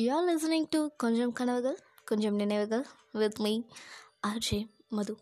You 0.00 0.04
are 0.16 0.26
listening 0.28 0.66
to 0.70 0.78
கொஞ்சம் 0.96 1.32
கனவுகள் 1.32 1.78
கொஞ்சம் 2.04 2.34
நினைவுகள் 2.34 2.84
வித் 3.12 3.40
மீ 3.40 3.50
ஆர்ஜே 4.26 4.58
மது 4.88 5.14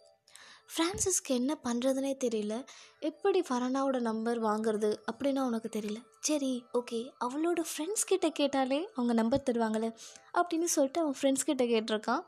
ஃப்ரான்சிஸ்க்கு 0.72 1.32
என்ன 1.38 1.52
பண்ணுறதுனே 1.64 2.12
தெரியல. 2.24 2.54
எப்படி 2.98 3.40
ஃபரானாவோட 3.48 4.00
நம்பர் 4.00 4.38
வாங்குறது 4.42 4.90
அப்படின்னா 5.10 5.42
உனக்கு 5.50 5.68
தெரியல. 5.78 5.98
சரி 6.20 6.52
ஓகே 6.72 7.00
அவளோட 7.24 7.62
ஃப்ரெண்ட்ஸ் 7.70 8.06
கிட்டே 8.06 8.30
கேட்டாலே 8.30 8.80
அவங்க 8.94 9.12
நம்பர் 9.12 9.46
தருவாங்களே 9.50 9.90
அப்படின்னு 10.38 10.68
சொல்லிட்டு 10.76 11.00
அவன் 11.00 11.18
ஃப்ரெண்ட்ஸ் 11.20 11.48
கிட்ட 11.50 11.64
கேட்டிருக்கான். 11.64 12.22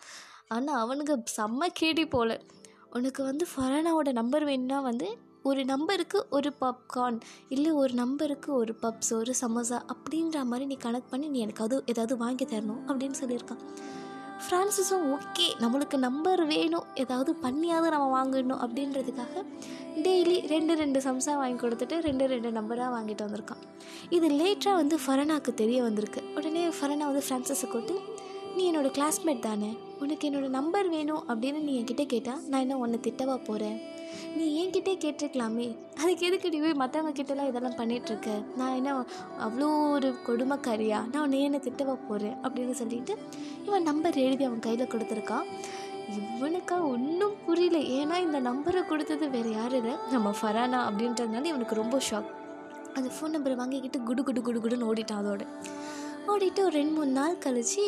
ஆனால் 0.49 0.81
அவனுக்கு 0.85 1.17
செம்ம 1.37 1.69
கேடி 1.81 2.07
போல. 2.11 2.41
உனக்கு 2.91 3.23
வந்து 3.25 3.47
ஃபரானாவோட 3.53 4.13
நம்பர் 4.21 4.45
வேணும்னா 4.45 4.81
வந்து 4.81 5.11
ஒரு 5.45 5.65
நம்பருக்கு 5.65 6.27
ஒரு 6.31 6.51
பாப்கார்ன் 6.61 7.17
இல்லை 7.49 7.71
ஒரு 7.73 7.93
நம்பருக்கு 7.95 8.55
ஒரு 8.55 8.75
பப்ஸ் 8.83 9.13
ஒரு 9.15 9.33
சமோசா 9.41 9.79
அப்படின்ற 9.93 10.45
மாதிரி 10.45 10.67
நீ 10.67 10.77
கனெக்ட் 10.85 11.11
பண்ணி 11.11 11.29
நீ 11.29 11.39
எனக்கு 11.39 11.65
அது 11.65 11.83
ஏதாவது 11.87 12.17
வாங்கி 12.17 12.45
தரணும் 12.45 12.83
அப்படின்னு 12.89 13.17
சொல்லியிருக்கான். 13.21 13.63
ஃப்ரான்சிஸும் 14.45 15.05
ஓகே 15.15 15.47
நம்மளுக்கு 15.61 15.97
நம்பர் 15.97 16.47
வேணும். 16.47 16.87
ஏதாவது 16.95 17.33
பண்ணியாவது 17.43 17.93
நம்ம 17.95 18.07
வாங்கிடணும் 18.17 18.63
அப்படின்றதுக்காக 18.65 19.45
டெய்லி 20.05 20.37
ரெண்டு 20.47 20.75
ரெண்டு 20.75 21.01
சம்சா 21.01 21.35
வாங்கி 21.41 21.59
கொடுத்துட்டு 21.65 21.99
ரெண்டு 22.09 22.27
ரெண்டு 22.27 22.51
நம்பராக 22.59 22.91
வாங்கிட்டு 22.97 23.27
வந்திருக்கான். 23.27 23.63
இது 24.11 24.29
லேட்டாக 24.41 24.75
வந்து 24.81 24.99
ஃபரனாக்கு 25.05 25.55
தெரிய 25.63 25.81
வந்திருக்கு. 25.83 26.23
உடனே 26.37 26.65
ஃபரனா 26.69 27.07
வந்து 27.11 27.25
ஃப்ரான்சிஸை 27.29 27.69
கூட்டு 27.75 27.97
நீ 28.57 28.63
என்னோடய 28.71 28.95
கிளாஸ்மேட் 28.99 29.47
தானே? 29.49 29.73
உனக்கு 30.05 30.31
என்னோடய 30.31 30.57
நம்பர் 30.59 30.89
வேணும் 30.89 31.23
அப்படின்னு 31.29 31.61
நீ 31.69 31.75
என்கிட்ட 31.81 32.07
கேட்டால் 32.07 32.41
நான் 32.49 32.61
என்ன 32.61 32.79
உன்னை 32.85 32.99
திட்டவா 33.09 33.37
போகிறேன் 33.49 33.79
நீ 34.37 34.47
என்கிட்டே 34.61 34.95
கேட்டிருக்கலாமே. 35.05 35.67
அதுக்கு 36.01 36.27
எதுக்கு 36.27 36.51
நீ 36.51 36.59
போய் 36.59 36.81
மற்றவங்க 36.83 37.13
கிட்டலாம் 37.19 37.49
இதெல்லாம் 37.49 37.79
பண்ணிகிட்ருக்க 37.79 38.29
நான் 38.57 38.75
என்ன 38.75 38.95
அவ்வளோ 39.47 39.69
ஒரு 39.91 40.11
கொடுமைக்காரியா? 40.27 40.99
நான் 41.13 41.23
உன்னை 41.23 41.41
என்ன 41.43 41.61
திட்டவா 41.67 41.95
போகிறேன் 42.09 42.37
அப்படின்னு 42.43 42.77
சொல்லிட்டு 42.81 43.17
இவன் 43.67 43.89
நம்பர் 43.91 44.19
எழுதி 44.27 44.45
அவன் 44.45 44.67
கையில் 44.67 44.93
கொடுத்துருக்கான் 44.95 45.49
இவனுக்கா 46.19 46.77
ஒன்றும் 46.93 47.37
புரியல. 47.47 47.79
ஏன்னா 47.99 48.17
இந்த 48.27 48.39
நம்பரை 48.51 48.81
கொடுத்தது 48.87 49.31
வேறு 49.31 49.51
யாரும் 49.53 49.81
இல்லை. 49.83 49.95
நம்ம 50.11 50.31
ஃபரானா 50.41 50.81
அப்படின்றதுனால 50.89 51.51
இவனுக்கு 51.53 51.81
ரொம்ப 51.83 51.99
ஷாக் 52.11 52.31
அந்த 52.95 53.09
ஃபோன் 53.17 53.35
நம்பரை 53.37 53.55
வாங்கிக்கிட்டு 53.61 54.01
குடு 54.09 54.23
குடு 54.25 54.43
குடு 54.43 54.61
குடுன்னு 54.61 54.89
ஓடிட்டான் 54.91 55.21
அதோட. 55.23 55.45
ஓடிட்டு 56.27 56.61
ஒரு 56.67 56.75
ரெண்டு 56.81 56.95
மூணு 56.97 57.13
நாள் 57.19 57.39
கழித்து 57.39 57.85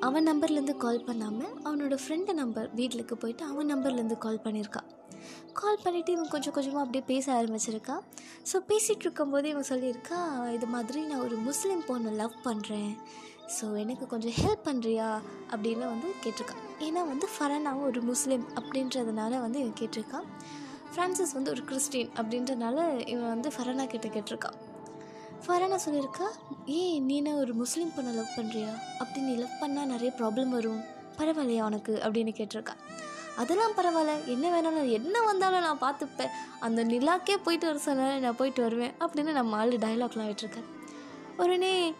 அவன் 0.00 0.26
நம்பர்லேருந்து 0.28 0.76
கால் 0.76 1.04
பண்ணாமல் 1.04 1.52
அவனோட 1.64 1.94
ஃப்ரெண்டு 1.94 2.32
நம்பர் 2.34 2.70
வீட்டுக்கு 2.74 3.16
போயிட்டு 3.16 3.44
அவன் 3.44 3.70
நம்பர்லேருந்து 3.74 4.18
கால் 4.18 4.44
பண்ணியிருக்கான் 4.44 4.88
கால் 5.52 5.82
பண்ணிவிட்டு 5.84 6.08
இவன் 6.08 6.28
கொஞ்சம் 6.28 6.52
கொஞ்சமாக 6.52 6.82
அப்படியே 6.84 7.04
பேச 7.06 7.32
ஆரம்பிச்சிருக்கான் 7.32 8.02
ஸோ 8.52 8.56
பேசிகிட்டு 8.68 9.00
இருக்கும்போது 9.00 9.48
இவன் 9.48 9.68
சொல்லியிருக்கா 9.68 10.50
இது 10.52 10.66
மாதிரி 10.66 11.00
நான் 11.00 11.20
ஒரு 11.20 11.36
முஸ்லீம் 11.36 11.82
பொண்ணை 11.88 12.12
லவ் 12.12 12.36
பண்ணுறேன் 12.44 12.92
ஸோ 13.60 13.78
எனக்கு 13.78 14.06
கொஞ்சம் 14.06 14.32
ஹெல்ப் 14.32 14.66
பண்ணுறியா 14.66 15.08
அப்படின்னு 15.50 15.86
வந்து 15.88 16.08
கேட்டிருக்கான் 16.24 16.62
ஏன்னா 16.80 17.02
வந்து 17.08 17.26
ஃபரானாவும் 17.38 17.86
ஒரு 17.86 18.02
முஸ்லீம் 18.02 18.46
அப்படின்றதுனால 18.56 19.40
வந்து 19.40 19.58
இவன் 19.58 19.78
கேட்டிருக்கான் 19.80 20.26
ஃப்ரான்சிஸ் 20.92 21.34
வந்து 21.34 21.50
ஒரு 21.50 21.64
கிறிஸ்டின் 21.64 22.10
அப்படின்றனால 22.16 23.04
இவன் 23.06 23.28
வந்து 23.28 23.50
ஃபரானா 23.50 23.86
கிட்ட 23.86 24.08
கேட்டிருக்கான் 24.08 24.58
ஃபரானா 25.44 25.78
சொல்லியிருக்கா 25.86 26.26
ஏய் 26.66 27.00
நீ 27.00 27.16
என்ன 27.16 27.34
ஒரு 27.34 27.54
முஸ்லீம் 27.54 27.92
பொண்ணை 27.96 28.14
லவ் 28.14 28.34
பண்ணுறியா 28.36 28.72
அப்படி 28.98 29.20
நீ 29.20 29.34
லவ் 29.34 29.56
பண்ணால் 29.60 29.92
நிறைய 29.92 30.12
ப்ராப்ளம் 30.18 30.48
வரும். 30.48 30.80
பரவாயில்லையா 31.18 31.62
உனக்கு? 31.62 32.00
அப்படின்னு 32.04 32.32
கேட்டிருக்கா. 32.38 32.74
அதெல்லாம் 33.36 33.72
பரவாயில்ல. 33.72 34.24
என்ன 34.24 34.46
வேணாலும் 34.50 34.90
என்ன 34.90 35.22
வந்தாலும் 35.22 35.60
நான் 35.60 35.80
பார்த்துப்பேன். 35.80 36.32
அந்த 36.60 36.84
நிலாக்கே 36.84 37.36
போயிட்டு 37.36 37.66
வர 37.66 37.78
சொன்னாலும் 37.78 38.20
நான் 38.20 38.36
போயிட்டு 38.36 38.62
வருவேன் 38.62 38.94
அப்படின்னு 39.00 39.32
நம்ம 39.32 39.56
ஆள் 39.56 39.72
டைலாக்லாம் 39.72 40.26
ஆகிட்டுருக்கேன் 40.26 40.68
உடனே 41.36 41.94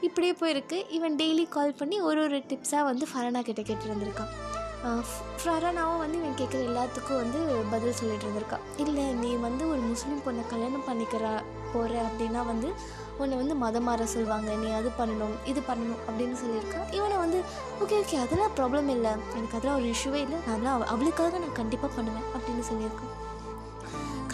இப்படியே 0.00 0.32
போயிருக்கு. 0.32 0.90
இவன் 0.90 1.16
டெய்லி 1.16 1.48
கால் 1.48 1.74
பண்ணி 1.74 2.00
ஒரு 2.00 2.22
ஒரு 2.22 2.38
டிப்ஸாக 2.38 2.84
வந்து 2.84 3.06
ஃபரானா 3.14 3.42
கிட்ட 3.42 3.62
கேட்டு 3.62 3.84
இருந்திருக்கான் 3.84 4.41
ஃபரானாவும் 5.40 6.00
வந்து 6.02 6.16
இவன் 6.20 6.38
கேட்குற 6.38 6.60
எல்லாத்துக்கும் 6.70 7.20
வந்து 7.22 7.38
பதில் 7.72 7.96
சொல்லிட்டு 7.98 8.26
இருந்திருக்கா. 8.26 8.58
இல்லை 8.84 9.04
நீ 9.22 9.30
வந்து 9.44 9.64
ஒரு 9.72 9.82
முஸ்லீம் 9.90 10.22
பொண்ணை 10.24 10.42
கல்யாணம் 10.52 10.86
பண்ணிக்கிற 10.88 11.24
போகிற 11.72 11.92
அப்படின்னா 12.08 12.40
வந்து 12.50 12.68
உன்னை 13.20 13.34
வந்து 13.40 13.54
மதம் 13.62 13.86
மாற 13.88 14.06
சொல்லுவாங்க. 14.14 14.50
நீ 14.62 14.68
அது 14.78 14.90
பண்ணணும் 15.00 15.36
இது 15.50 15.60
பண்ணணும் 15.68 16.02
அப்படின்னு 16.06 16.36
சொல்லியிருக்கான் 16.42 16.88
இவனை 16.98 17.16
வந்து 17.24 17.38
ஓகே 17.82 17.98
ஓகே 18.02 18.18
அதெல்லாம் 18.24 18.54
ப்ராப்ளம் 18.58 18.88
இல்லை. 18.96 19.12
எனக்கு 19.38 19.56
அதெல்லாம் 19.58 19.78
ஒரு 19.80 19.88
இஷ்யூவே 19.94 20.20
இல்லை. 20.26 20.38
நான் 20.46 20.54
அதெல்லாம் 20.56 20.86
அவளுக்காக 20.94 21.38
நான் 21.44 21.58
கண்டிப்பாக 21.60 21.92
பண்ணுவேன் 21.98 22.28
அப்படின்னு 22.36 22.64
சொல்லியிருக்கான் 22.70 23.14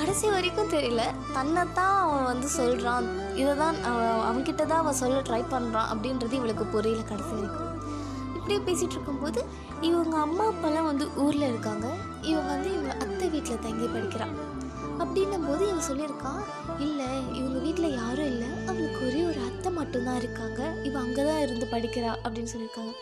கடைசி 0.00 0.26
வரைக்கும் 0.34 0.72
தெரியல. 0.74 1.04
தன்னைத்தான் 1.36 1.96
அவன் 2.02 2.28
வந்து 2.32 2.48
சொல்கிறான் 2.58 3.08
இதை 3.42 3.54
தான் 3.62 3.78
அவன் 3.90 4.26
அவன்கிட்ட 4.28 4.62
தான் 4.72 4.82
அவன் 4.82 5.00
சொல்ல 5.02 5.22
ட்ரை 5.28 5.42
பண்ணுறான் 5.54 5.90
அப்படின்றது 5.94 6.38
இவளுக்கு 6.40 6.66
புரியல 6.76 7.04
கடைசி 7.10 7.32
வரைக்கும். 7.38 7.74
இப்படியே 8.50 8.66
பேசிகிட்டு 8.68 8.96
இருக்கும்போது 8.96 9.40
இவங்க 9.80 10.14
அம்மா 10.16 10.44
அப்பாலாம் 10.50 10.86
வந்து 10.88 11.06
ஊரில் 11.16 11.44
இருக்காங்க. 11.48 11.86
இவன் 12.22 12.46
வந்து 12.46 12.68
இவங்க 12.72 12.92
அத்தை 13.04 13.26
வீட்டில் 13.28 13.60
தங்கி 13.64 13.86
படிக்கிறான் 13.86 14.32
அப்படின்னும் 15.02 15.44
போது 15.48 15.62
இவன் 15.68 15.84
சொல்லியிருக்கான் 15.88 16.40
இல்லை 16.86 17.08
இவங்க 17.38 17.58
வீட்டில் 17.58 17.96
யாரும் 17.98 18.26
இல்லை. 18.26 18.48
அவளுக்கு 18.66 19.00
ஒரே 19.08 19.20
ஒரு 19.22 19.40
அத்தை 19.48 19.72
மட்டும்தான் 19.72 20.16
இருக்காங்க. 20.16 20.60
இவன் 20.82 21.02
அங்கே 21.02 21.22
தான் 21.28 21.40
இருந்து 21.40 21.66
படிக்கிறா. 21.74 22.12
அப்படின்னு 22.24 22.52
சொல்லியிருக்காங்க. 22.54 22.94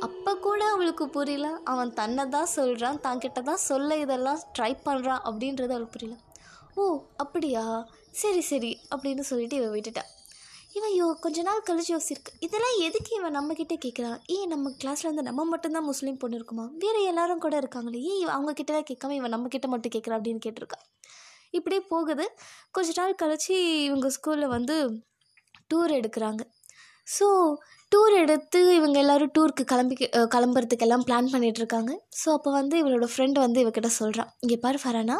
அப்போ 0.00 0.34
கூட 0.46 0.60
அவளுக்கு 0.70 1.06
புரியல. 1.08 1.50
அவன் 1.64 1.94
தன்னை 2.00 2.26
தான் 2.36 2.52
சொல்கிறான் 2.58 3.02
தன்கிட்ட 3.08 3.42
தான் 3.42 3.64
சொல்ல 3.70 3.96
இதெல்லாம் 3.96 4.42
ட்ரை 4.58 4.72
பண்ணுறான் 4.88 5.24
அப்படின்றது 5.30 5.74
அவளுக்கு 5.76 5.96
புரியல. 5.98 6.18
ஓ 6.74 6.84
அப்படியா? 7.16 7.64
சரி 8.22 8.40
சரி 8.40 8.74
அப்படின்னு 8.94 9.24
சொல்லிட்டு 9.30 9.56
இவன் 9.56 9.74
விட்டுட்டான் 9.76 10.12
இவன் 10.74 10.94
யோ 10.98 11.06
கொஞ்ச 11.20 11.42
நாள் 11.42 11.64
கழிச்சு 11.68 11.92
யோசிச்சிருக்கு 11.94 12.32
இதெல்லாம் 12.40 12.76
எதுக்கு 12.80 13.10
இவன் 13.16 13.34
நம்மக்கிட்ட 13.38 13.74
கேட்குறான் 13.84 14.18
ஏன் 14.26 14.48
நம்ம 14.48 14.70
கிளாஸில் 14.82 15.08
வந்து 15.10 15.22
நம்ம 15.22 15.44
மட்டும்தான் 15.44 15.84
முஸ்லீம் 15.84 16.16
பொண்ணு 16.16 16.36
இருக்குமா? 16.36 16.64
வேறு 16.78 17.00
எல்லாரும் 17.02 17.38
கூட 17.38 17.56
இருக்காங்களே. 17.62 18.00
ஏன் 18.10 18.20
இவன் 18.20 18.34
அவங்க 18.34 18.62
தான் 18.62 18.88
கேட்காம 18.90 19.10
இவன் 19.10 19.34
நம்மக்கிட்ட 19.34 19.66
மட்டும் 19.66 19.92
கேட்குறான் 19.96 20.18
அப்படின்னு 20.18 20.44
கேட்டிருக்கான் 20.46 20.86
இப்படியே 21.50 21.82
போகுது. 21.88 22.24
கொஞ்ச 22.70 22.90
நாள் 22.96 23.20
கழிச்சு 23.22 23.54
இவங்க 23.88 24.08
ஸ்கூலில் 24.10 24.46
வந்து 24.46 24.76
டூர் 25.70 25.92
எடுக்கிறாங்க. 26.00 26.42
ஸோ 27.08 27.26
டூர் 27.92 28.14
எடுத்து 28.20 28.60
இவங்க 28.74 28.96
எல்லோரும் 28.98 29.32
டூருக்கு 29.38 29.64
கிளம்பி 29.64 29.94
கிளம்புறதுக்கெல்லாம் 30.34 31.04
பிளான் 31.08 31.28
பண்ணிகிட்ருக்காங்க 31.32 31.92
ஸோ 32.20 32.28
அப்போ 32.32 32.50
வந்து 32.50 32.76
இவளோட 32.82 33.06
ஃப்ரெண்டு 33.14 33.38
வந்து 33.38 33.62
இவகிட்ட 33.64 33.90
சொல்கிறான் 34.00 34.30
இங்கே 34.40 34.56
பாரு 34.56 34.78
ஃபரானா. 34.84 35.16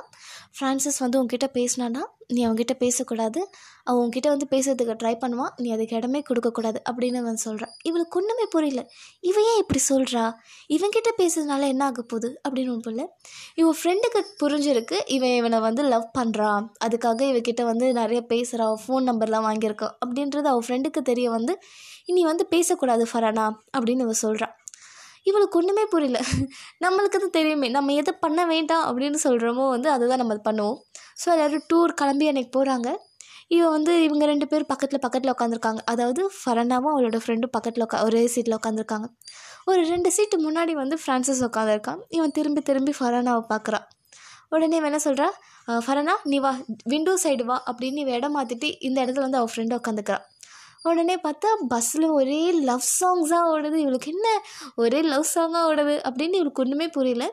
ஃப்ரான்சிஸ் 0.56 0.98
வந்து 0.98 1.19
உங்ககிட்ட 1.19 1.48
பேசினானா? 1.54 2.02
நீ 2.34 2.41
அவங்ககிட்ட 2.47 2.75
பேசக்கூடாது. 2.83 3.41
அவன் 3.87 4.00
உங்ககிட்ட 4.03 4.28
வந்து 4.34 4.47
பேசுறதுக்கு 4.53 4.94
ட்ரை 5.03 5.12
பண்ணுவான். 5.22 5.53
நீ 5.62 5.69
அதுக்கு 5.75 5.97
இடமே 5.97 6.21
கொடுக்கக்கூடாது 6.28 6.78
அப்படின்னு 6.91 7.21
அவன் 7.22 7.41
சொல்கிறான் 7.44 7.72
இவளுக்கு 7.88 8.19
ஒன்றுமே 8.21 8.47
புரியல. 8.55 8.83
இவன் 9.31 9.47
ஏன் 9.53 9.60
இப்படி 9.62 9.81
சொல்கிறா 9.88 10.25
இவன்கிட்ட 10.77 11.12
பேசுறதுனால 11.22 11.69
என்ன 11.75 11.84
ஆக 11.84 12.03
போகுது 12.12 12.31
அப்படின்னு 12.47 12.72
ஒன்று 12.75 12.87
போல 12.88 13.06
இவன் 13.62 13.78
ஃப்ரெண்டுக்கு 13.81 14.22
புரிஞ்சிருக்கு. 14.43 14.99
இவன் 15.16 15.37
இவனை 15.41 15.61
வந்து 15.69 15.84
லவ் 15.93 16.09
பண்ணுறான் 16.19 16.66
அதுக்காக 16.87 17.21
இவகிட்ட 17.32 17.65
வந்து 17.72 17.88
நிறைய 18.00 18.22
பேசுகிறான் 18.32 18.81
ஃபோன் 18.84 19.09
நம்பர்லாம் 19.11 19.49
வாங்கியிருக்கான் 19.50 19.94
அப்படின்றது 20.05 20.50
அவள் 20.55 20.66
ஃப்ரெண்டுக்கு 20.69 21.03
தெரிய 21.12 21.28
வந்து 21.31 21.55
இனி 22.11 22.22
வந்து 22.25 22.47
பேசக்கூடாது 22.56 23.05
ஃபரானா? 23.12 23.47
அப்படின்னு 23.77 24.05
இவன் 24.09 24.22
சொல்கிறான் 24.27 24.55
இவளுக்கு 25.31 25.59
ஒன்றுமே 25.59 25.84
புரியல. 25.91 26.19
நம்மளுக்கு 26.84 27.19
தான் 27.19 27.37
தெரியுமே. 27.37 27.69
நம்ம 27.69 27.93
எதை 28.00 28.12
பண்ண 28.25 28.41
வேண்டாம் 28.53 28.84
அப்படின்னு 28.88 29.19
சொல்கிறோமோ 29.27 29.65
வந்து 29.75 29.88
அதை 29.91 30.05
தான் 30.09 30.22
நம்ம 30.22 30.34
பண்ணுவோம். 30.49 30.78
ஸோ 31.19 31.27
எல்லோரும் 31.34 31.65
டூர் 31.69 31.93
கிளம்பி 31.93 32.27
அன்றைக்கி 32.31 32.53
போகிறாங்க 32.59 32.89
இவன் 33.49 33.71
வந்து 33.71 33.93
இவங்க 34.03 34.25
ரெண்டு 34.27 34.47
பேரும் 34.47 34.67
பக்கத்தில் 34.67 35.00
பக்கத்தில் 35.00 35.33
உட்காந்துருக்காங்க 35.33 35.81
அதாவது 35.84 36.23
ஃபரனாவும் 36.37 36.93
அவளோட 36.93 37.19
ஃப்ரெண்டும் 37.25 37.53
பக்கத்தில் 37.53 37.84
உட்கா 37.87 37.99
ஒரே 38.05 38.23
சீட்டில் 38.27 38.59
உட்காந்துருக்காங்க 38.59 39.09
ஒரு 39.65 39.83
ரெண்டு 39.89 40.11
சீட்டு 40.11 40.37
முன்னாடி 40.39 40.73
வந்து 40.73 40.97
ஃப்ரான்சிஸ் 40.97 41.43
உட்காந்துருக்கான் 41.45 42.00
இவன் 42.09 42.31
திரும்பி 42.31 42.62
திரும்பி 42.62 42.95
ஃபரானாவை 42.99 43.43
பார்க்குறான் 43.49 43.87
உடனே 44.49 44.77
இவன் 44.77 44.91
என்ன 44.93 45.03
சொல்கிறா 45.05 45.28
ஃபரனா 45.87 46.15
நீ 46.25 46.39
வா 46.39 46.53
விண்டோ 46.84 47.15
சைடு 47.25 47.44
வா 47.44 47.56
அப்படின்னு 47.67 48.00
இவ 48.00 48.12
இடம் 48.12 48.37
மாற்றிட்டு 48.37 48.71
இந்த 48.81 48.99
இடத்துல 49.05 49.21
வந்து 49.21 49.41
அவள் 49.41 49.53
ஃப்ரெண்டு 49.55 49.79
உட்காந்துக்கிறான் 49.81 50.27
உடனே 50.83 51.17
பார்த்தா 51.17 51.50
பஸ்ஸில் 51.69 52.06
ஒரே 52.11 52.41
லவ் 52.62 52.87
சாங்ஸாக 53.00 53.50
ஓடுது. 53.53 53.76
இவளுக்கு 53.76 54.08
என்ன? 54.11 54.29
ஒரே 54.75 55.00
லவ் 55.03 55.26
சாங்காக 55.35 55.69
ஓடுது 55.70 55.94
அப்படின்னு 56.08 56.38
இவளுக்கு 56.41 56.62
ஒன்றுமே 56.62 56.88
புரியல. 56.88 57.26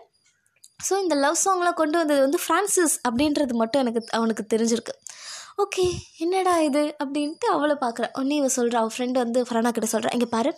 ஸோ 0.87 0.93
இந்த 1.03 1.15
லவ் 1.15 1.41
சாங்லாம் 1.45 1.77
கொண்டு 1.81 1.97
வந்தது 1.97 2.21
வந்து 2.25 2.39
ஃப்ரான்சிஸ் 2.43 2.95
அப்படின்றது 3.07 3.53
மட்டும் 3.61 3.81
எனக்கு 3.83 4.01
அவனுக்கு 4.17 4.43
தெரிஞ்சிருக்கு. 4.53 4.93
ஓகே 5.63 5.85
என்னடா 6.23 6.53
இது 6.67 6.81
அப்படின்ட்டு 7.03 7.47
அவளை 7.55 7.75
பார்க்குறேன் 7.81 8.11
ஒன்றே 8.19 8.35
இவள் 8.35 8.53
சொல்கிறா 8.57 8.77
அவள் 8.81 8.93
ஃப்ரெண்டு 8.95 9.17
வந்து 9.23 9.39
ஃபரானா 9.47 9.71
கிட்ட 9.77 9.87
சொல்கிறா 9.93 10.13
இங்கே 10.17 10.29
பாரு 10.35 10.51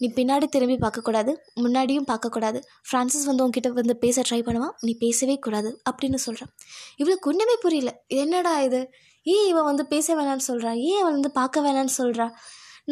நீ 0.00 0.06
பின்னாடி 0.16 0.46
திரும்பி 0.54 0.76
பார்க்கக்கூடாது 0.84 1.32
முன்னாடியும் 1.62 2.06
பார்க்கக்கூடாது 2.10 2.58
ஃப்ரான்சிஸ் 2.88 3.26
வந்து 3.30 3.42
உங்ககிட்ட 3.44 3.68
வந்து 3.80 3.96
பேச 4.04 4.22
ட்ரை 4.28 4.40
பண்ணுவான் 4.46 4.74
நீ 4.86 4.92
பேசவே 5.04 5.36
கூடாது 5.38 5.70
அப்படின்னு 5.90 6.18
சொல்கிறான் 6.24 6.50
இவளுக்கு 7.00 7.30
ஒன்றுமே 7.32 7.56
புரியல. 7.64 7.90
என்னடா 8.22 8.54
இது? 8.60 8.80
ஏன் 9.26 9.46
இவன் 9.50 9.68
வந்து 9.70 9.86
பேச 9.86 10.14
வேணான்னு 10.18 10.46
சொல்கிறான் 10.48 10.78
ஏன் 10.90 11.00
அவன் 11.02 11.16
வந்து 11.18 11.30
பார்க்க 11.40 11.64
வேணான்னு 11.66 11.94
சொல்கிறா 12.00 12.26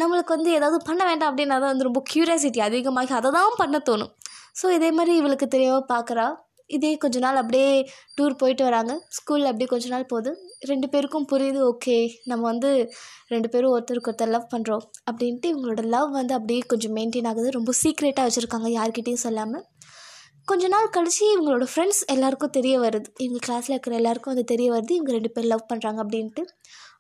நம்மளுக்கு 0.01 0.33
வந்து 0.37 0.51
ஏதாவது 0.59 0.79
பண்ண 0.89 1.03
வேண்டாம் 1.09 1.31
அப்படின்னா 1.31 1.57
தான் 1.63 1.73
வந்து 1.73 1.89
ரொம்ப 1.89 2.03
க்யூரியாசிட்டி 2.13 2.61
அதிகமாகி 2.69 3.15
அதை 3.21 3.31
தான் 3.39 3.59
பண்ண 3.63 3.79
தோணும். 3.89 4.13
ஸோ 4.61 4.67
இதே 4.77 4.91
மாதிரி 4.91 5.13
இவளுக்கு 5.17 5.49
தெரியாமல் 5.49 5.91
பார்க்குறா. 5.95 6.27
இதே 6.77 6.91
கொஞ்ச 7.03 7.19
நாள் 7.25 7.39
அப்படியே 7.43 7.71
டூர் 8.17 8.35
போயிட்டு 8.41 8.65
வராங்க. 8.69 8.93
ஸ்கூலில் 9.17 9.51
அப்படியே 9.51 9.69
கொஞ்ச 9.73 9.87
நாள் 9.95 10.11
போகுது. 10.13 10.31
ரெண்டு 10.71 10.87
பேருக்கும் 10.93 11.27
புரியுது 11.33 11.61
ஓகே 11.71 11.97
நம்ம 12.31 12.43
வந்து 12.51 12.71
ரெண்டு 13.33 13.49
பேரும் 13.53 13.73
ஒருத்தருக்கு 13.75 14.11
ஒருத்தர் 14.11 14.35
லவ் 14.37 14.51
பண்ணுறோம் 14.55 14.85
அப்படின்ட்டு 15.11 15.51
இவங்களோட 15.53 15.85
லவ் 15.97 16.11
வந்து 16.21 16.35
அப்படியே 16.39 16.63
கொஞ்சம் 16.73 16.95
மெயின்டைன் 16.99 17.29
ஆகுது. 17.33 17.51
ரொம்ப 17.59 17.73
சீக்ரெட்டாக 17.83 18.27
வச்சுருக்காங்க 18.29 18.71
யார்கிட்டயும் 18.79 19.25
சொல்லாமல் 19.27 19.67
கொஞ்ச 20.51 20.69
நாள் 20.69 20.93
கழிச்சு 20.97 21.25
இவங்களோட 21.35 21.65
ஃப்ரெண்ட்ஸ் 21.73 22.03
எல்லாருக்கும் 22.15 22.55
தெரிய 22.59 22.77
வருது. 22.81 23.09
இவங்க 23.25 23.41
கிளாஸில் 23.47 23.75
இருக்கிற 23.75 23.97
எல்லாருக்கும் 23.97 24.35
அது 24.35 24.45
தெரிய 24.53 24.69
வருது 24.73 24.93
இவங்க 24.99 25.13
ரெண்டு 25.17 25.31
பேர் 25.35 25.51
லவ் 25.53 25.69
பண்ணுறாங்க 25.73 26.01
அப்படின்ட்டு. 26.05 26.45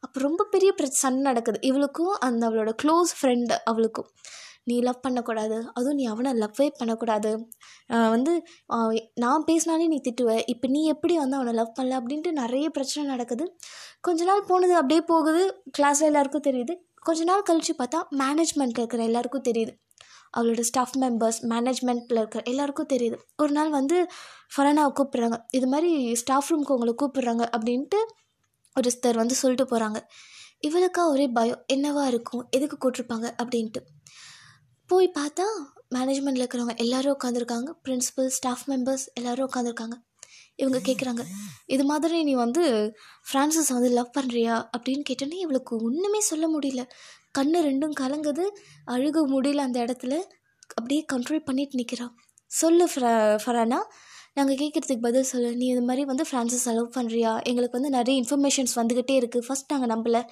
அப்போ 0.04 0.18
ரொம்ப 0.20 0.42
பெரிய 0.50 0.70
பிரச்சனை 0.72 1.22
நடக்குது. 1.28 1.58
இவளுக்கும் 1.70 2.14
அந்த 2.26 2.42
அவளோட 2.48 2.72
க்ளோஸ் 2.82 3.12
ஃப்ரெண்டு 3.18 3.56
அவளுக்கும். 3.70 4.08
நீ 4.70 4.76
லவ் 4.86 5.04
பண்ணக்கூடாது. 5.04 5.56
அதுவும் 5.76 5.98
நீ 6.00 6.04
அவனை 6.12 6.32
லவ்வே 6.42 6.68
பண்ணக்கூடாது. 6.78 7.30
வந்து 8.14 8.34
நான் 9.24 9.46
பேசினாலே 9.48 9.86
நீ 9.92 9.98
திட்டுவ. 10.06 10.30
இப்போ 10.52 10.68
நீ 10.76 10.82
எப்படி 10.94 11.16
வந்து 11.22 11.38
அவனை 11.40 11.54
லவ் 11.60 11.76
பண்ணல 11.78 11.98
அப்படின்ட்டு 12.00 12.32
நிறைய 12.42 12.68
பிரச்சனை 12.76 13.08
நடக்குது. 13.10 13.46
கொஞ்ச 14.08 14.24
நாள் 14.30 14.48
போனது 14.50 14.74
அப்படியே 14.80 15.02
போகுது. 15.12 15.44
கிளாஸில் 15.78 16.08
எல்லாருக்கும் 16.10 16.46
தெரியுது. 16.48 16.76
கொஞ்ச 17.08 17.20
நாள் 17.30 17.46
கழித்து 17.48 17.74
பார்த்தா 17.82 18.00
மேனேஜ்மெண்ட்டில் 18.22 18.80
இருக்கிற 18.82 19.02
எல்லாருக்கும் 19.10 19.46
தெரியுது. 19.48 19.72
அவளோட 20.38 20.62
ஸ்டாஃப் 20.70 20.96
மெம்பர்ஸ் 21.02 21.38
மேனேஜ்மெண்ட்டில் 21.52 22.18
இருக்கிற 22.20 22.42
எல்லாருக்கும் 22.50 22.90
தெரியுது. 22.92 23.16
ஒரு 23.42 23.52
நாள் 23.56 23.70
வந்து 23.78 23.96
ஃபரானாவை 24.52 24.90
கூப்பிட்றாங்க. 24.98 25.36
இது 25.58 25.66
மாதிரி 25.72 25.92
ஸ்டாஃப் 26.22 26.50
ரூமுக்கு 26.50 26.74
உங்களை 26.76 26.94
கூப்பிட்றாங்க 27.00 27.44
அப்படின்ட்டு 27.56 28.00
ஒரு 28.76 28.86
சிஸ்டர் 28.90 29.20
வந்து 29.22 29.34
சொல்லிட்டு 29.40 29.66
போகிறாங்க 29.70 29.98
இவளுக்கா 30.68 31.02
ஒரே 31.12 31.26
பயம். 31.36 31.60
என்னவா 31.74 32.02
இருக்கும்? 32.12 32.42
எதுக்கு 32.56 32.76
கூட்டிருப்பாங்க 32.82 33.26
அப்படின்ட்டு. 33.42 33.80
போய் 34.90 35.08
பார்த்தா 35.18 35.44
மேனேஜ்மெண்ட்டில் 35.94 36.42
இருக்கிறவங்க 36.42 36.74
எல்லாரும் 36.76 37.16
உட்காந்துருக்காங்க 37.16 37.70
பிரின்சிபல் 37.84 38.30
ஸ்டாஃப் 38.36 38.64
மெம்பர்ஸ் 38.68 39.04
எல்லோரும் 39.14 39.48
உட்காந்துருக்காங்க 39.52 39.96
இவங்க 40.56 40.78
கேட்குறாங்க 40.78 41.22
இது 41.66 41.84
மாதிரி 41.84 42.16
நீ 42.24 42.32
வந்து 42.34 42.62
ஃப்ரான்சிஸ் 43.26 43.70
வந்து 43.72 43.90
லவ் 43.90 44.16
பண்ணுறியா 44.18 44.54
அப்படின்னு 44.76 45.02
கேட்டோன்னே 45.10 45.38
இவளுக்கு 45.38 45.74
ஒன்றுமே 45.84 46.20
சொல்ல 46.20 46.46
முடியல. 46.48 46.82
கண்ணு 47.38 47.58
ரெண்டும் 47.68 47.94
கலங்குது 48.00 48.44
அழுக 48.86 49.22
முடியல 49.34 49.64
அந்த 49.68 49.78
இடத்துல. 49.84 50.14
அப்படியே 50.74 51.04
கண்ட்ரோல் 51.12 51.44
பண்ணிட்டு 51.44 51.78
நிற்கிறான் 51.78 52.12
சொல்லு 52.50 52.84
ஃப்ர 52.94 53.06
ஃபரானா 53.44 53.80
நாங்கள் 54.40 54.58
கேட்குறதுக்கு 54.60 55.00
பதில் 55.00 55.28
சொல்லு. 55.30 55.48
நீ 55.56 55.66
இது 55.66 55.82
மாதிரி 55.82 56.04
வந்து 56.10 56.24
ஃப்ரான்சஸ் 56.30 56.66
அலோவ் 56.70 56.92
பண்ணுறியா 56.96 57.32
எங்களுக்கு 57.42 57.76
வந்து 57.80 57.90
நிறைய 57.96 58.14
இன்ஃபர்மேஷன்ஸ் 58.20 58.74
வந்துக்கிட்டே 58.80 59.14
இருக்குது 59.20 59.46
ஃபஸ்ட் 59.48 59.70
நாங்கள் 59.72 59.92
நம்பலை. 59.94 60.22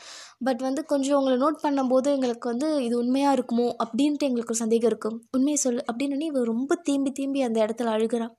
பட் 0.47 0.61
வந்து 0.67 0.85
கொஞ்சம் 0.85 1.17
உங்களை 1.19 1.39
நோட் 1.45 1.59
பண்ணும்போது 1.67 2.09
எங்களுக்கு 2.17 2.49
வந்து 2.49 2.69
இது 2.85 2.99
உண்மையாக 2.99 3.35
இருக்குமோ? 3.39 3.69
அப்படின்ட்டு 3.85 4.27
எங்களுக்கு 4.29 4.53
ஒரு 4.55 4.63
சந்தேகம் 4.65 4.91
இருக்கும். 4.91 5.17
உண்மையை 5.31 5.61
சொல்லு. 5.65 5.85
அப்படின்னு 5.93 6.27
இவ 6.31 6.45
ரொம்ப 6.45 6.75
தேம்பி 6.89 7.13
தேம்பி 7.13 7.43
அந்த 7.43 7.59
இடத்துல 7.65 7.91
அழுகிறான் 7.97 8.35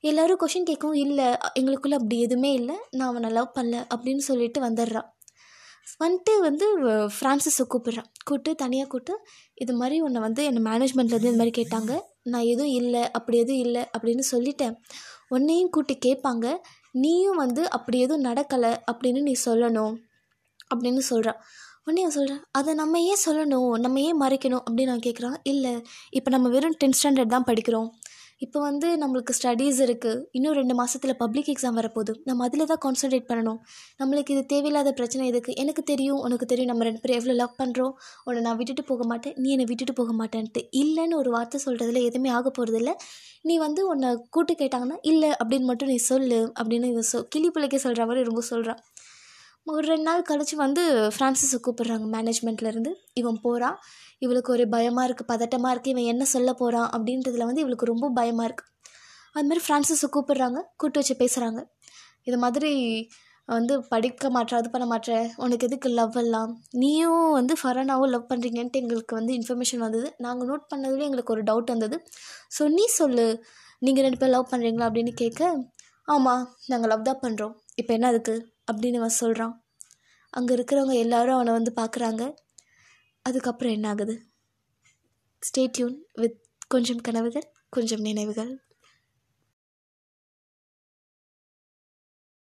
எல்லோரும் 0.00 0.40
கொஷின் 0.40 0.68
கேட்கவும் 0.70 0.96
இல்லை 0.96 1.24
எங்களுக்குள்ளே 1.60 1.96
அப்படி 1.98 2.16
எதுவுமே 2.20 2.52
இல்லை. 2.52 2.74
நான் 2.90 3.08
அவனை 3.08 3.30
லவ் 3.30 3.52
பண்ணல. 3.54 3.78
அப்படின்னு 3.94 4.22
சொல்லிட்டு 4.30 4.60
வந்துடுறான் 4.60 5.08
வந்துட்டு 6.04 6.32
வந்து 6.40 6.66
ஃப்ரான்சிஸை 6.88 7.64
கூப்பிட்றான் 7.72 8.08
கூப்பிட்டு 8.24 8.54
தனியாக 8.54 8.88
கூப்பிட்டு 8.88 9.14
இது 9.54 9.72
மாதிரி 9.74 10.00
உன்னை 10.00 10.20
வந்து 10.20 10.44
என்னை 10.44 10.62
மேனேஜ்மெண்ட்லேருந்து 10.62 11.30
இது 11.30 11.40
மாதிரி 11.40 11.54
கேட்டாங்க. 11.60 11.92
நான் 12.26 12.50
எதுவும் 12.52 12.72
இல்லை 12.72 13.02
அப்படி 13.10 13.38
எதுவும் 13.38 13.60
இல்லை 13.60 13.82
அப்படின்னு 13.98 14.22
சொல்லிட்டேன். 14.32 14.74
உன்னையும் 15.28 15.70
கூட்டி 15.70 15.98
கேட்பாங்க. 16.06 16.46
நீயும் 16.90 17.36
வந்து 17.36 17.70
அப்படி 17.70 17.98
எதுவும் 18.00 18.32
நடக்கலை 18.32 18.70
அப்படின்னு 18.92 19.22
நீ 19.22 19.34
சொல்லணும் 19.44 19.94
அப்படின்னு 20.74 20.98
சொல்கிறான் 20.98 21.40
உடனே 21.84 22.00
அவன் 22.00 22.14
சொல்கிறேன் 22.14 22.42
அதை 22.50 22.74
நம்ம 22.74 23.00
ஏன் 23.00 23.22
சொல்லணும்? 23.26 23.78
நம்ம 23.78 24.00
ஏன் 24.00 24.20
மறைக்கணும்? 24.20 24.62
அப்படின்னு 24.70 24.90
நான் 24.90 25.04
கேட்குறான். 25.06 25.36
இல்லை 25.42 25.82
இப்போ 26.10 26.30
நம்ம 26.30 26.48
வெறும் 26.48 26.76
டென்த் 26.84 26.98
ஸ்டாண்டர்ட் 27.02 27.34
தான் 27.34 27.44
படிக்கிறோம். 27.44 27.88
இப்போ 28.44 28.58
வந்து 28.66 28.88
நம்மளுக்கு 29.02 29.32
ஸ்டடீஸ் 29.38 29.78
இருக்குது 29.84 30.18
இன்னும் 30.36 30.56
ரெண்டு 30.58 30.74
மாதத்தில் 30.80 31.16
பப்ளிக் 31.20 31.48
எக்ஸாம் 31.52 31.78
வரப்போகுது. 31.80 32.12
நம்ம 32.28 32.44
அதில் 32.48 32.64
தான் 32.72 32.80
கான்சன்ட்ரேட் 32.84 33.28
பண்ணணும். 33.30 33.60
நம்மளுக்கு 34.00 34.32
இது 34.34 34.42
தேவையில்லாத 34.52 34.90
பிரச்சனை 34.98 35.26
எதுக்கு? 35.30 35.52
எனக்கு 35.62 35.82
தெரியும் 35.90 36.20
உனக்கு 36.26 36.46
தெரியும். 36.52 36.70
நம்ம 36.72 36.84
ரெண்டு 36.88 37.00
பேரும் 37.04 37.18
எவ்வளோ 37.20 37.36
லவ் 37.40 37.54
பண்ணுறோம் 37.62 37.94
உன்னை 38.26 38.42
நான் 38.46 38.58
விட்டுட்டு 38.60 38.84
போக 38.90 39.04
மாட்டேன். 39.12 39.36
நீ 39.44 39.50
என்னை 39.56 39.66
விட்டுட்டு 39.70 39.94
போக 40.00 40.14
மாட்டேன்ட்டு. 40.20 40.62
இல்லைன்னு 40.82 41.20
ஒரு 41.22 41.32
வார்த்தை 41.36 41.60
சொல்கிறதுல 41.66 42.02
எதுவுமே 42.08 42.32
ஆக 42.38 42.52
போகிறதில்ல 42.58 42.94
நீ 43.48 43.56
வந்து 43.66 43.80
உன்னை 43.92 44.10
கூட்டு 44.36 44.52
கேட்டாங்கன்னா 44.60 44.98
இல்லை 45.12 45.30
அப்படின்னு 45.40 45.68
மட்டும் 45.72 45.92
நீ 45.94 45.98
சொல்லு 46.10 46.40
அப்படின்னு 46.60 46.92
இவன் 46.94 47.10
சொ 47.12 47.18
கிளி 47.34 47.50
பிள்ளைக்கே 47.54 47.80
சொல்கிற 47.86 48.04
மாதிரி 48.10 48.28
ரொம்ப 48.30 48.42
சொல்கிறான் 48.52 48.82
ஒரு 49.66 49.84
ரெண்டு 49.90 50.06
நாள் 50.08 50.28
கழிச்சு 50.28 50.56
வந்து 50.64 50.82
ஃப்ரான்சிஸை 51.14 51.58
கூப்பிட்றாங்க 51.62 52.06
மேனேஜ்மெண்ட்லேருந்து 52.12 52.90
இவன் 53.20 53.38
போகிறான் 53.44 53.78
இவளுக்கு 54.22 54.50
ஒரு 54.52 54.64
பயமாக 54.68 55.06
இருக்குது 55.08 55.30
பதட்டமாக 55.32 55.72
இருக்குது 55.74 55.94
இவன் 55.94 56.10
என்ன 56.12 56.24
சொல்ல 56.34 56.50
போகிறான் 56.52 56.88
அப்படின்றதுல 56.90 57.46
வந்து 57.50 57.62
இவளுக்கு 57.64 57.92
ரொம்ப 57.92 58.10
பயமாக 58.10 58.48
இருக்குது 58.48 58.72
அது 59.36 59.46
மாதிரி 59.48 59.62
ஃப்ரான்சிஸை 59.64 60.08
கூப்பிட்றாங்க 60.16 60.58
கூப்பிட்டு 60.78 61.00
வச்சு 61.00 61.16
பேசுகிறாங்க 61.22 61.60
இது 62.26 62.36
மாதிரி 62.44 62.72
வந்து 63.48 63.74
படிக்க 63.88 64.28
மாட்டேற 64.30 64.56
அது 64.56 64.68
பண்ண 64.70 64.86
மாட்டேற 64.92 65.16
உனக்கு 65.36 65.66
எதுக்கு 65.66 65.88
லவ் 65.88 66.16
எல்லாம்? 66.16 66.52
நீயும் 66.72 67.32
வந்து 67.32 67.54
ஃபரானாவும் 67.60 68.10
லவ் 68.10 68.30
பண்ணுறீங்கன்ட்டு 68.30 68.80
எங்களுக்கு 68.82 69.14
வந்து 69.14 69.32
இன்ஃபர்மேஷன் 69.34 69.84
வந்தது. 69.84 70.08
நாங்கள் 70.18 70.48
நோட் 70.50 70.64
பண்ணதுலேயே 70.72 71.08
எங்களுக்கு 71.08 71.34
ஒரு 71.34 71.42
டவுட் 71.42 71.70
வந்தது. 71.74 71.96
ஸோ 72.56 72.62
நீ 72.68 72.84
சொல்லு 73.00 73.26
நீங்கள் 73.82 74.04
ரெண்டு 74.04 74.20
பேர் 74.22 74.32
லவ் 74.34 74.50
பண்ணுறீங்களா 74.52 74.88
அப்படின்னு 74.88 75.12
கேட்க 75.14 75.42
ஆமாம் 76.08 76.42
நாங்கள் 76.66 76.90
லவ் 76.92 77.08
தான் 77.10 77.22
பண்ணுறோம் 77.22 77.54
இப்போ 77.74 77.92
என்ன 77.94 78.08
அதுக்கு? 78.08 78.34
அப்படின்னு 78.70 79.00
அவன் 79.02 79.16
சொல்கிறான் 79.22 79.54
அங்கே 80.32 80.52
இருக்கிறவங்க 80.54 80.94
எல்லாரும் 81.04 81.36
அவனை 81.36 81.52
வந்து 81.52 81.72
பார்க்குறாங்க 81.76 82.22
அதுக்கப்புறம் 83.26 83.72
என்ன 83.72 83.88
ஆகுது 83.88 84.14
ஸ்டே 85.42 85.66
டியூன் 85.72 86.06
வித் 86.12 86.40
கொஞ்சம் 86.66 87.00
கனவுகள் 87.00 87.46
கொஞ்சம் 87.68 88.00
நினைவுகள். 88.00 88.65